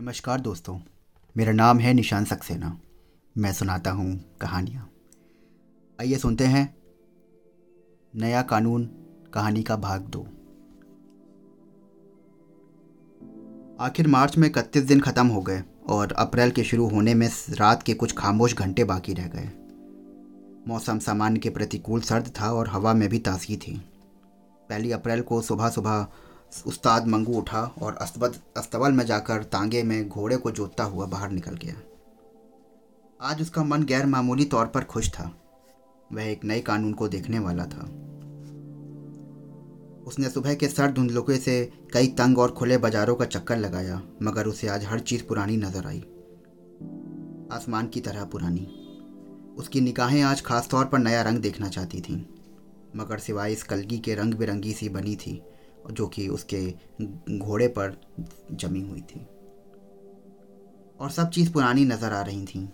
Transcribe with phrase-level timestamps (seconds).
[0.00, 0.78] नमस्कार दोस्तों,
[1.36, 2.80] मेरा नाम है निशान सक्सेना।
[3.38, 4.90] मैं सुनाता हूँ कहानियाँ।
[6.00, 6.76] आइए सुनते हैं।
[8.16, 8.84] नया कानून,
[9.34, 10.20] कहानी का भाग दो।
[13.80, 17.82] आखिर मार्च में इकतीस दिन ख़त्म हो गए और अप्रैल के शुरू होने में रात
[17.82, 19.50] के कुछ खामोश घंटे बाकी रह गए।
[20.68, 23.76] मौसम सामान्य के प्रतिकूल सर्द था और हवा में भी ताजगी थी।
[24.68, 26.06] पहली अप्रैल को सुबह सुबह
[26.52, 31.30] उस्ताद मंगू उठा और अस्तबल अस्तबल में जाकर तांगे में घोड़े को जोतता हुआ बाहर
[31.30, 31.74] निकल गया।
[33.20, 35.30] आज उसका मन गैर मामूली तौर पर खुश था।
[36.12, 37.84] वह एक नए कानून को देखने वाला था।
[40.06, 44.46] उसने सुबह के सर धुंधलुके से कई तंग और खुले बाजारों का चक्कर लगाया, मगर
[44.46, 46.00] उसे आज हर चीज़ पुरानी नज़र आई।
[47.52, 48.66] आसमान की तरह पुरानी।
[49.58, 52.24] उसकी निगाहें आज खास तौर पर नया रंग देखना चाहती थीं,
[52.96, 55.40] मगर सिवाय इस कलगी के रंग बिरंगी सी बनी थी
[55.90, 56.64] जो कि उसके
[57.38, 57.96] घोड़े पर
[58.52, 59.26] जमी हुई थी।
[61.00, 62.68] और सब चीज़ पुरानी नज़र आ रही थी।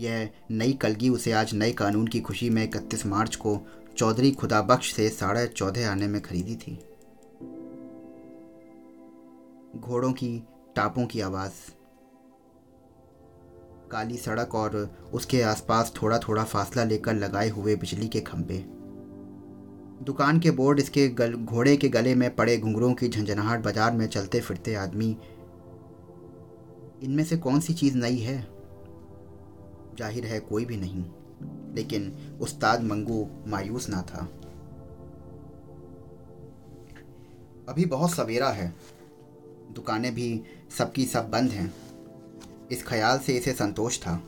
[0.00, 3.58] यह नई कलगी उसे आज नए कानून की खुशी में इकतीस मार्च को
[3.96, 6.74] चौधरी खुदाबख्श से साढ़े चौदह आने में खरीदी थी।
[9.76, 10.42] घोड़ों की
[10.76, 11.52] टापों की आवाज़,
[13.90, 14.76] काली सड़क और
[15.12, 18.58] उसके आसपास थोड़ा थोड़ा फासला लेकर लगाए हुए बिजली के खंभे।
[20.02, 24.06] दुकान के बोर्ड इसके गल, घोड़े के गले में पड़े घुंघरों की झंझनाहट बाज़ार में
[24.06, 25.16] चलते फिरते आदमी।
[27.02, 28.48] इनमें से कौन सी चीज़ नई है?
[29.98, 31.04] ज़ाहिर है कोई भी नहीं।
[31.74, 34.28] लेकिन उस्ताद मंगू मायूस ना था।
[37.68, 38.74] अभी बहुत सवेरा है।
[39.72, 40.42] दुकानें भी
[40.78, 41.74] सबकी सब बंद हैं।
[42.72, 44.22] इस ख्याल से इसे संतोष था।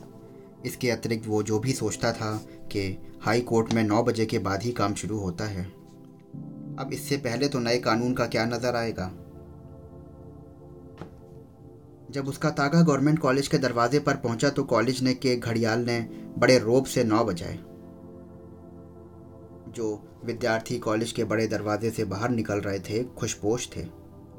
[0.65, 2.35] इसके अतिरिक्त वो जो भी सोचता था
[2.71, 2.81] कि
[3.21, 5.63] हाई कोर्ट में नौ बजे के बाद ही काम शुरू होता है।
[6.79, 9.11] अब इससे पहले तो नए कानून का क्या नज़र आएगा?
[12.11, 15.99] जब उसका तागा गवर्नमेंट कॉलेज के दरवाजे पर पहुँचा तो कॉलेज ने के घड़ियाल ने
[16.37, 17.59] बड़े रोब से नौ बजाए।
[19.69, 23.85] जो विद्यार्थी कॉलेज के बड़े दरवाजे से बाहर निकल रहे थे खुशपोश थे।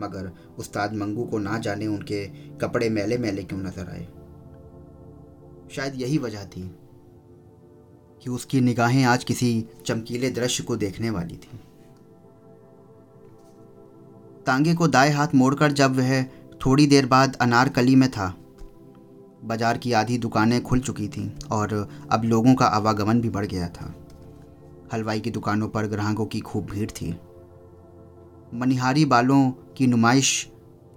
[0.01, 2.25] मगर उस्ताद मंगू को ना जाने उनके
[2.59, 4.07] कपड़े मेले मेले क्यों नज़र आए?
[5.73, 6.63] शायद यही वजह थी
[8.23, 11.59] कि उसकी निगाहें आज किसी चमकीले दृश्य को देखने वाली थी।
[14.47, 16.23] तांगे को दाएँ हाथ मोड़कर जब वह
[16.67, 18.35] थोड़ी देर बाद अनारकली में था,
[19.45, 23.69] बाज़ार की आधी दुकानें खुल चुकी थीं और अब लोगों का आवागमन भी बढ़ गया
[23.69, 23.95] था।
[24.93, 27.15] हलवाई की दुकानों पर ग्राहकों की खूब भीड़ थी।
[28.55, 30.51] मनिहारी बालों की नुमाइश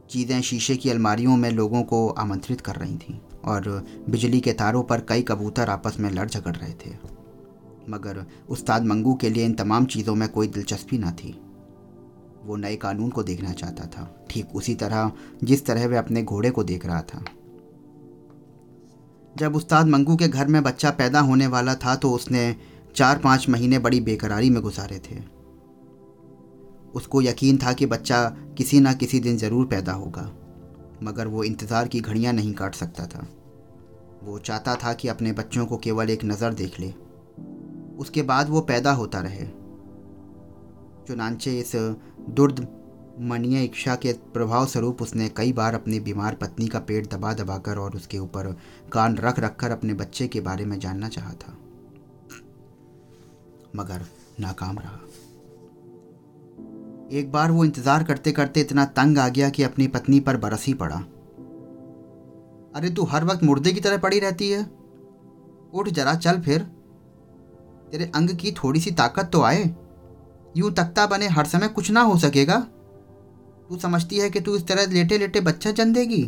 [0.09, 4.83] चीज़ें शीशे की अलमारियों में लोगों को आमंत्रित कर रही थीं। और बिजली के तारों
[4.83, 6.94] पर कई कबूतर आपस में लड़ झगड़ रहे थे।
[7.89, 11.31] मगर उस्ताद मंगू के लिए इन तमाम चीज़ों में कोई दिलचस्पी ना थी।
[12.45, 15.11] वो नए कानून को देखना चाहता था। ठीक उसी तरह
[15.44, 17.23] जिस तरह वह अपने घोड़े को देख रहा था।
[19.35, 22.56] जब उस्ताद मंगू के घर में बच्चा पैदा होने वाला था तो उसने
[22.95, 25.19] चार पाँच महीने बड़ी बेकरारी में गुजारे थे।
[26.95, 28.23] उसको यकीन था कि बच्चा
[28.57, 30.22] किसी ना किसी दिन ज़रूर पैदा होगा।
[31.03, 33.28] मगर वो इंतज़ार की घड़ियाँ नहीं काट सकता था।
[34.23, 36.94] वो चाहता था कि अपने बच्चों को केवल एक नज़र देख ले।
[38.00, 39.45] उसके बाद वो पैदा होता रहे।
[41.07, 41.72] चुनाचे इस
[42.29, 42.67] दुर्द
[43.22, 47.77] मनीय इच्छा के प्रभाव स्वरूप उसने कई बार अपनी बीमार पत्नी का पेट दबा दबाकर
[47.77, 48.51] और उसके ऊपर
[48.94, 51.57] कान रख रख कर अपने बच्चे के बारे में जानना चाहा था।
[53.75, 54.06] मगर
[54.39, 55.00] नाकाम रहा।
[57.12, 60.66] एक बार वो इंतज़ार करते करते इतना तंग आ गया कि अपनी पत्नी पर बरस
[60.66, 60.96] ही पड़ा।
[62.76, 64.64] अरे तू हर वक्त मुर्दे की तरह पड़ी रहती है।
[65.74, 66.62] उठ जरा चल फिर।
[67.92, 69.64] तेरे अंग की थोड़ी सी ताकत तो आए।
[70.58, 72.60] यूँ तख्ता बने हर समय कुछ ना हो सकेगा।
[73.70, 76.24] तू समझती है कि तू इस तरह लेटे लेटे बच्चा जन देगी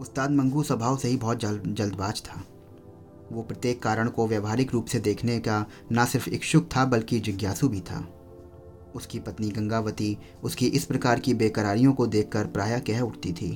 [0.00, 2.42] उस्ताद मंगू स्वभाव से ही बहुत जल, जल्दबाज था।
[3.34, 7.68] वो प्रत्येक कारण को व्यवहारिक रूप से देखने का ना सिर्फ़ इच्छुक था, बल्कि जिज्ञासु
[7.68, 8.06] भी था।
[8.94, 13.50] उसकी पत्नी गंगावती उसकी इस प्रकार की बेकरारियों को देखकर प्रायः कह उठती थी,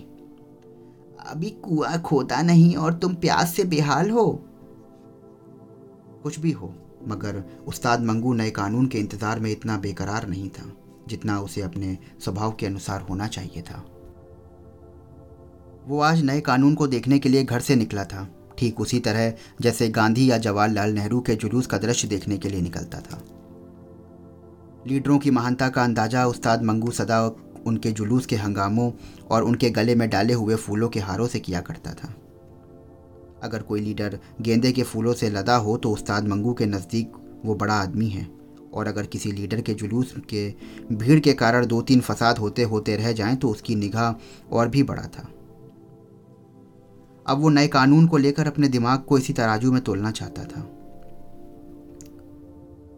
[1.20, 4.30] अभी कुआ खोदा नहीं और तुम प्यास से बेहाल हो?
[6.22, 6.72] कुछ भी हो,
[7.08, 10.72] मगर उस्ताद मंगू नए कानून के इंतज़ार में इतना बेकरार नहीं था,
[11.08, 13.84] जितना उसे अपने स्वभाव के अनुसार होना चाहिए था।
[15.86, 18.28] वो आज नए कानून को देखने के लिए घर से निकला था।
[18.58, 22.60] ठीक उसी तरह जैसे गांधी या जवाहरलाल नेहरू के जुलूस का दृश्य देखने के लिए
[22.60, 23.22] निकलता था।
[24.86, 27.26] लीडरों की महानता का अंदाज़ा उस्ताद मंगू सदा
[27.66, 28.90] उनके जुलूस के हंगामों
[29.30, 32.14] और उनके गले में डाले हुए फूलों के हारों से किया करता था।
[33.42, 37.12] अगर कोई लीडर गेंदे के फूलों से लदा हो तो उस्ताद मंगू के नज़दीक
[37.44, 38.26] वो बड़ा आदमी है
[38.74, 40.48] और अगर किसी लीडर के जुलूस के
[40.92, 44.82] भीड़ के कारण दो तीन फसाद होते होते रह जाएँ तो उसकी निगाह और भी
[44.82, 45.28] बड़ा था।
[47.28, 50.60] अब वो नए कानून को लेकर अपने दिमाग को इसी तराजू में तोलना चाहता था।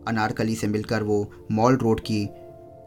[0.08, 2.28] अनारकली से मिलकर वो मॉल रोड की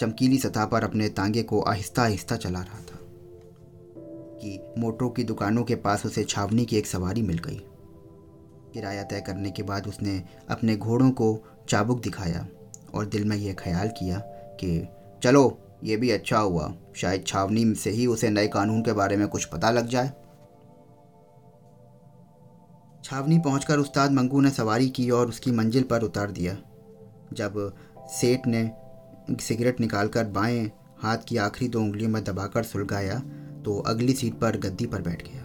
[0.02, 3.00] चमकीली सतह पर अपने तांगे को आहिस्ता आहिस्ता चला रहा था
[4.40, 7.62] कि मोटरों की दुकानों के पास उसे छावनी की एक सवारी मिल गई।
[8.74, 11.40] किराया तय करने के बाद उसने अपने घोड़ों को
[11.70, 12.48] चाबुक दिखाया
[12.94, 14.20] और दिल में यह ख्याल किया
[14.60, 14.88] कि,
[15.24, 19.28] चलो, ये भी अच्छा हुआ। शायद छावनी से ही उसे नए कानून के बारे में
[19.28, 20.14] कुछ पता लग जाए।
[23.04, 26.58] छावनी पहुंचकर उस्ताद मंगू ने सवारी की और उसकी मंजिल पर उतार दिया।
[27.34, 27.74] जब
[28.12, 28.70] सेठ ने
[29.42, 33.20] सिगरेट निकालकर बाएँ हाथ की आखिरी दो उंगलियों में दबाकर सुलगाया
[33.66, 35.42] तो अगली सीट पर गद्दी पर बैठ गया।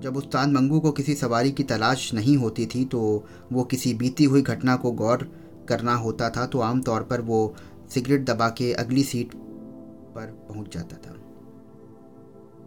[0.00, 4.24] जब उस्ताद मंगू को किसी सवारी की तलाश नहीं होती थी तो वो किसी बीती
[4.24, 5.28] हुई घटना को गौर
[5.68, 7.54] करना होता था तो आमतौर पर वो
[7.90, 11.14] सिगरेट दबा के अगली सीट पर पहुँच जाता था।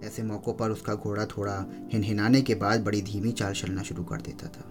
[0.03, 4.21] ऐसे मौक़ों पर उसका घोड़ा थोड़ा हिनहिनाने के बाद बड़ी धीमी चाल चलना शुरू कर
[4.21, 4.69] देता था।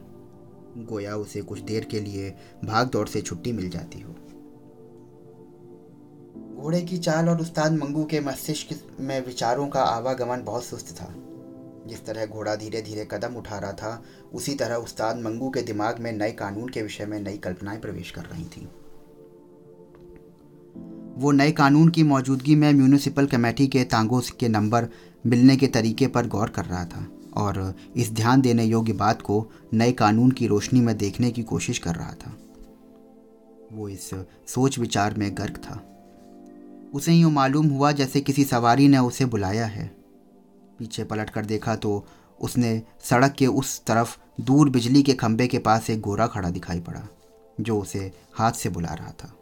[0.78, 2.34] गोया उसे कुछ देर के लिए
[2.64, 4.14] भाग दौड़ से छुट्टी मिल जाती हो।
[6.62, 11.14] घोड़े की चाल और उस्ताद मंगू के मस्तिष्क में विचारों का आवागमन बहुत सुस्त था।
[11.86, 14.02] जिस तरह घोड़ा धीरे धीरे कदम उठा रहा था,
[14.34, 18.10] उसी तरह उस्ताद मंगू के दिमाग में नए कानून के विषय में नई कल्पनाएँ प्रवेश
[18.10, 18.66] कर रही थीं।
[21.20, 24.88] वो नए कानून की मौजूदगी में म्यूनिसिपल कमेटी के तांगों के नंबर
[25.26, 29.46] मिलने के तरीके पर गौर कर रहा था और इस ध्यान देने योग्य बात को
[29.74, 32.36] नए कानून की रोशनी में देखने की कोशिश कर रहा था।
[33.72, 34.10] वो इस
[34.46, 35.80] सोच विचार में गर्क था।
[36.94, 39.86] उसे यूँ मालूम हुआ जैसे किसी सवारी ने उसे बुलाया है।
[40.78, 42.04] पीछे पलट कर देखा तो
[42.40, 46.80] उसने सड़क के उस तरफ़ दूर बिजली के खंभे के पास एक गोरा खड़ा दिखाई
[46.80, 47.06] पड़ा,
[47.60, 49.34] जो उसे हाथ से बुला रहा था।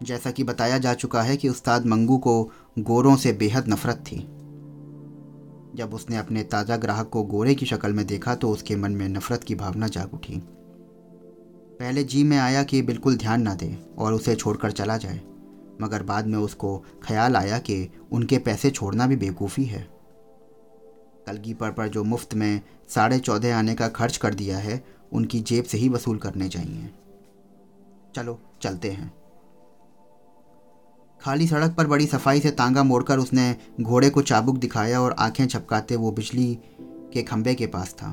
[0.00, 2.42] जैसा कि बताया जा चुका है कि उस्ताद मंगू को
[2.78, 4.18] गोरों से बेहद नफरत थी।
[5.74, 9.08] जब उसने अपने ताज़ा ग्राहक को गोरे की शक्ल में देखा तो उसके मन में
[9.08, 10.40] नफरत की भावना जाग उठी।
[11.80, 15.20] पहले जी में आया कि बिल्कुल ध्यान ना दे और उसे छोड़कर चला जाए,
[15.80, 19.86] मगर बाद में उसको ख्याल आया कि उनके पैसे छोड़ना भी बेवकूफ़ी है।
[21.26, 24.82] कलगी पर पर जो मुफ़्त में साढ़े चौदह आने का खर्च कर दिया है,
[25.12, 26.90] उनकी जेब से ही वसूल करने चाहिए।
[28.14, 29.12] चलो, चलते हैं।
[31.20, 35.46] खाली सड़क पर बड़ी सफ़ाई से तांगा मोड़कर उसने घोड़े को चाबुक दिखाया और आँखें
[35.46, 36.54] छपकाते वो बिजली
[37.12, 38.12] के खंभे के पास था।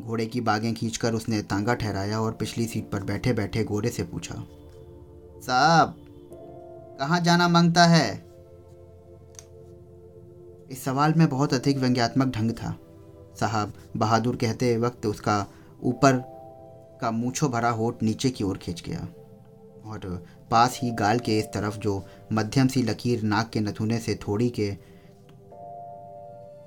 [0.00, 4.02] घोड़े की बागें खींचकर उसने तांगा ठहराया और पिछली सीट पर बैठे बैठे घोड़े से
[4.02, 4.34] पूछा,
[5.42, 5.94] साहब,
[7.00, 8.28] कहाँ जाना माँगता है?
[10.70, 12.76] इस सवाल में बहुत अधिक व्यंग्यात्मक ढंग था।
[13.40, 15.46] साहब बहादुर कहते वक्त उसका
[15.82, 16.22] ऊपर
[17.00, 19.06] का मूछो भरा होठ नीचे की ओर खींच गया
[19.86, 24.14] और पास ही गाल के इस तरफ़ जो मध्यम सी लकीर नाक के नथुने से
[24.14, 24.76] थोड़ी के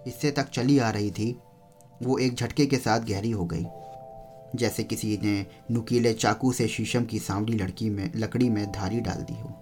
[0.06, 1.40] हिस्से तक चली आ रही थी,
[2.04, 3.66] वो एक झटके के साथ गहरी हो गई।
[4.56, 9.22] जैसे किसी ने नुकीले चाकू से शीशम की सांवली लड़की में, लकड़ी में धारी डाल
[9.22, 9.54] दी हो।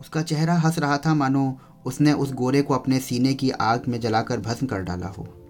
[0.00, 4.00] उसका चेहरा हंस रहा था, मानो उसने उस गोरे को अपने सीने की आग में
[4.00, 5.45] जलाकर भस्म कर डाला हो।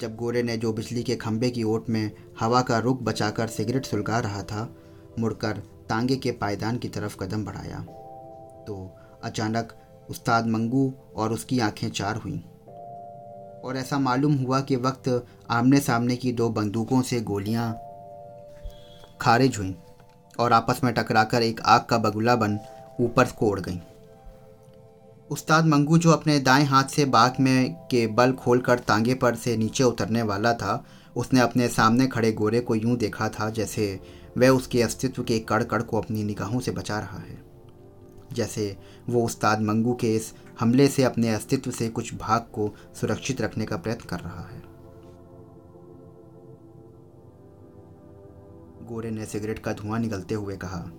[0.00, 2.10] जब गोरे ने जो बिजली के खंभे की ओट में
[2.40, 4.76] हवा का रुख बचाकर सिगरेट सुलगा रहा था,
[5.18, 7.78] मुड़कर तांगे के पायदान की तरफ़ कदम बढ़ाया।
[8.66, 9.72] तो अचानक
[10.10, 12.38] उस्ताद मंगू और उसकी आँखें चार हुईं।
[13.60, 17.72] और ऐसा मालूम हुआ कि वक्त आमने सामने की दो बंदूकों से गोलियाँ
[19.20, 19.74] खारिज हुईं
[20.40, 22.58] और आपस में टकराकर एक आग का बगुला बन
[23.00, 23.78] ऊपर को उड़ गईं।
[25.30, 29.56] उस्ताद मंगू जो अपने दाएँ हाथ से बाग में के बल खोलकर तांगे पर से
[29.56, 30.84] नीचे उतरने वाला था,
[31.16, 34.00] उसने अपने सामने खड़े गोरे को यूँ देखा था जैसे
[34.38, 37.42] वह उसके अस्तित्व के कड़ कड़ को अपनी निगाहों से बचा रहा है।
[38.32, 38.76] जैसे
[39.08, 43.66] वो उस्ताद मंगू के इस हमले से अपने अस्तित्व से कुछ भाग को सुरक्षित रखने
[43.66, 44.62] का प्रयत्न कर रहा है।
[48.86, 50.90] गोरे ने सिगरेट का धुआँ निकलते हुए कहा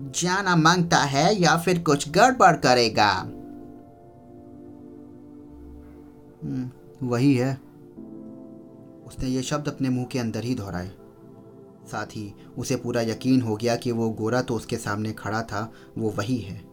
[0.00, 3.10] जाना माँगता है या फिर कुछ गड़बड़ करेगा?
[6.44, 6.70] हम्म,
[7.06, 7.60] वही है।
[9.06, 10.90] उसने ये शब्द अपने मुँह के अंदर ही दोहराए।
[11.86, 15.72] साथ ही उसे पूरा यकीन हो गया कि वो गोरा तो उसके सामने खड़ा था
[15.98, 16.64] वो वही है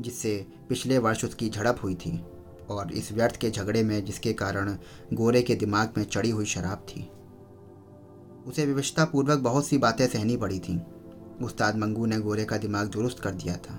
[0.00, 2.24] जिससे पिछले वर्ष उसकी झड़प हुई थी
[2.70, 4.76] और इस व्यर्थ के झगड़े में जिसके कारण
[5.12, 7.10] गोरे के दिमाग में चढ़ी हुई शराब थी।
[8.46, 10.78] उसे विवशतापूर्वक बहुत सी बातें सहनी पड़ी थीं।
[11.42, 13.74] उस्ताद मंगू ने गोरे का दिमाग दुरुस्त कर दिया था।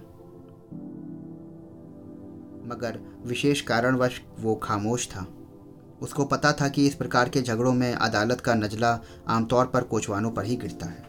[2.67, 5.27] मगर विशेष कारणवश वो खामोश था।
[6.01, 10.31] उसको पता था कि इस प्रकार के झगड़ों में अदालत का नजला आमतौर पर कोचवानों
[10.31, 11.07] पर ही गिरता है।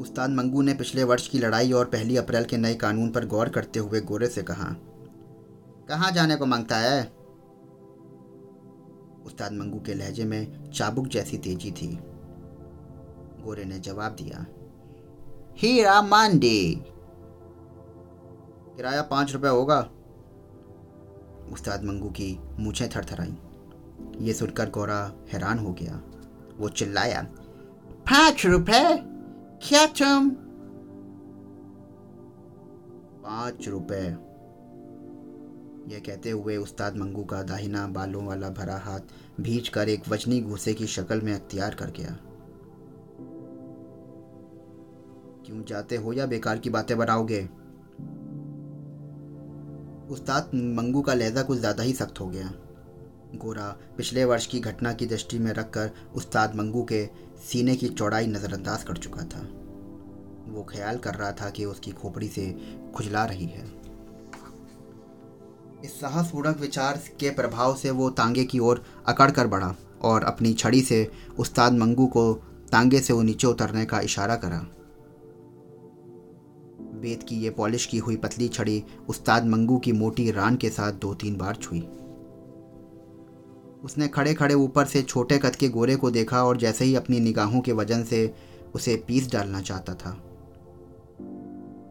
[0.00, 3.48] उस्ताद मंगू ने पिछले वर्ष की लड़ाई और पहली अप्रैल के नए कानून पर गौर
[3.48, 4.76] करते हुए गोरे से कहा,
[5.88, 7.02] कहाँ जाने को माँगता है?
[9.26, 11.98] उस्ताद मंगू के लहजे में चाबुक जैसी तेज़ी थी।
[13.46, 14.46] गोरे ने जवाब दिया,
[15.56, 16.84] हीरा मांडी।
[18.76, 19.80] किराया पाँच रुपए होगा।
[21.52, 23.36] उस्ताद मंगू की मूछें थरथराई।
[24.20, 25.00] ये सुनकर गौरा
[25.32, 26.02] हैरान हो गया।
[26.58, 27.22] वो चिल्लाया,
[28.10, 28.82] पाँच रुपए?
[29.62, 30.30] क्या तुम?
[33.22, 34.04] पाँच रुपए।
[35.88, 39.00] यह कहते हुए उस्ताद मंगू का दाहिना बालों वाला भरा हाथ
[39.40, 42.16] भीज कर एक वजनी घूसे की शक्ल में अख्तियार कर गया।
[45.46, 47.40] क्यों जाते हो या बेकार की बातें बनाओगे?
[50.10, 52.50] उस्ताद, मंगू का लहजा कुछ ज़्यादा ही सख्त हो गया।
[53.34, 57.04] गोरा, पिछले वर्ष की घटना की दृष्टि में रखकर उस्ताद मंगू के
[57.42, 59.40] सीने की चौड़ाई नज़रअंदाज कर चुका था।
[60.48, 62.50] वो ख्याल कर रहा था कि उसकी खोपड़ी से
[62.94, 63.64] खुजला रही है।
[65.84, 70.52] इस साहसपूर्ण विचार के प्रभाव से वो तांगे की ओर अकड़ कर बढ़ा और अपनी
[70.54, 71.06] छड़ी से
[71.38, 72.32] उस्ताद मंगू को
[72.72, 74.66] तांगे से वो नीचे उतरने का इशारा करा।
[77.06, 80.92] बेत की ये पॉलिश की हुई पतली छड़ी उस्ताद मंगू की मोटी रान के साथ
[81.00, 81.80] दो तीन बार छुई।
[83.84, 87.20] उसने खड़े खड़े ऊपर से छोटे कद के गोरे को देखा और जैसे ही अपनी
[87.20, 88.30] निगाहों के वज़न से
[88.74, 90.10] उसे पीस डालना चाहता था,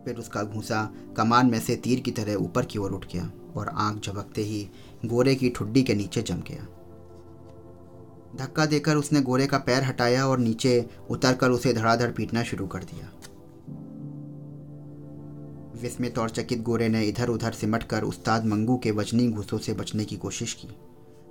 [0.06, 0.84] फिर उसका घूसा
[1.18, 4.68] कमान में से तीर की तरह ऊपर की ओर उठ गया और आँख झपकते ही
[5.06, 6.68] गोरे की ठुड्डी के नीचे जम गया।
[8.36, 10.74] धक्का देकर उसने गोरे का पैर हटाया और नीचे
[11.10, 13.10] उतरकर उसे धड़ाधड़ पीटना शुरू कर दिया।
[15.76, 19.74] विस्मित और चकित गोरे ने इधर उधर सिमट कर उस्ताद मंगू के वजनी घूसों से
[19.74, 20.68] बचने की कोशिश की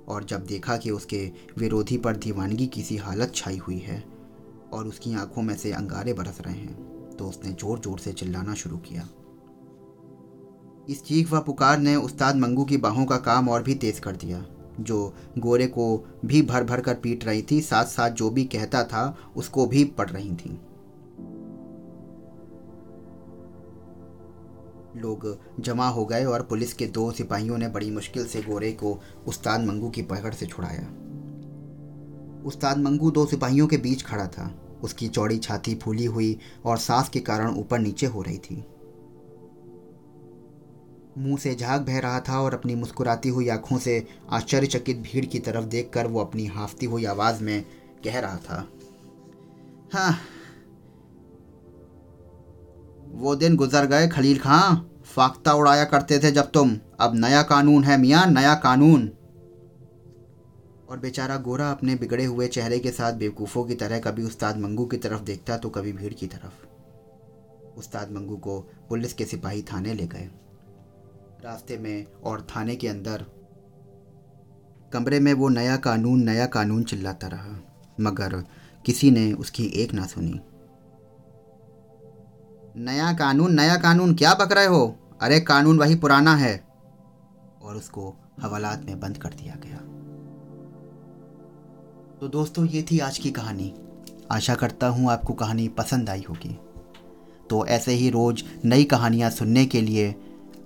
[0.07, 1.19] और जब देखा कि उसके
[1.57, 4.03] विरोधी पर दीवानगी की सी हालत छाई हुई है
[4.73, 8.53] और उसकी आँखों में से अंगारे बरस रहे हैं तो उसने ज़ोर ज़ोर से चिल्लाना
[8.53, 9.07] शुरू किया।
[10.89, 14.15] इस चीख व पुकार ने उस्ताद मंगू की बाहों का काम और भी तेज कर
[14.15, 14.43] दिया,
[14.79, 15.85] जो गोरे को
[16.25, 19.83] भी भर भर कर पीट रही थी साथ साथ जो भी कहता था, उसको भी
[19.97, 20.57] पड़ रही थी।
[24.95, 28.99] लोग जमा हो गए और पुलिस के दो सिपाहियों ने बड़ी मुश्किल से गोरे को
[29.27, 30.87] उस्ताद मंगू की पकड़ से छुड़ाया।
[32.45, 34.51] उस्ताद मंगू दो सिपाहियों के बीच खड़ा था।
[34.83, 38.63] उसकी चौड़ी छाती फूली हुई और सांस के कारण ऊपर नीचे हो रही थी।
[41.17, 45.39] मुँह से झाग बह रहा था और अपनी मुस्कुराती हुई आँखों से आश्चर्यचकित भीड़ की
[45.39, 47.65] तरफ़ देखकर वो अपनी हाफती हुई आवाज़ में
[48.03, 48.67] कह रहा था
[49.93, 50.17] हाँ
[53.15, 57.83] वो दिन गुजर गए खलील खां। फाख्ता उड़ाया करते थे जब तुम। अब नया कानून
[57.83, 59.11] है मियाँ, नया कानून।
[60.89, 64.85] और बेचारा गोरा अपने बिगड़े हुए चेहरे के साथ बेवकूफ़ों की तरह कभी उस्ताद मंगू
[64.85, 66.65] की तरफ़ देखता तो कभी भीड़ की तरफ़।
[67.77, 70.29] उस्ताद मंगू को पुलिस के सिपाही थाने ले गए।
[71.43, 73.25] रास्ते में और थाने के अंदर।
[74.93, 77.59] कमरे में वो नया कानून नया कानून चिल्लाता रहा।
[77.99, 78.43] मगर
[78.85, 80.39] किसी ने उसकी एक ना सुनी।
[82.77, 84.99] नया कानून नया कानून, क्या बक रहे हो?
[85.21, 86.67] अरे, कानून वही पुराना है।
[87.61, 89.77] और उसको हवालात में बंद कर दिया गया।
[92.21, 93.75] तो दोस्तों, ये थी आज की कहानी।
[94.31, 96.59] आशा करता हूँ आपको कहानी पसंद आई होगी।
[97.49, 100.15] तो ऐसे ही रोज़ नई कहानियाँ सुनने के लिए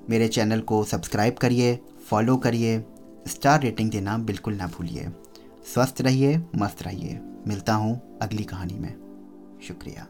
[0.10, 2.86] मेरे चैनल को सब्सक्राइब करिए, फॉलो करिए,
[3.28, 5.12] स्टार रेटिंग देना बिल्कुल ना भूलिए।
[5.74, 8.94] स्वस्थ रहिए, मस्त रहिए। मिलता हूँ अगली कहानी में।
[9.68, 10.08] शुक्रिया।